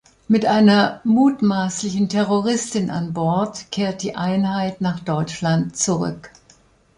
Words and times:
Mit 0.27 0.47
einer 0.47 0.99
mutmaßlichen 1.03 2.09
Terroristin 2.09 2.89
an 2.89 3.13
Bord 3.13 3.69
kehrt 3.71 4.01
die 4.01 4.15
Einheit 4.15 4.81
nach 4.81 4.99
Deutschland 4.99 5.77
zurück. 5.77 6.31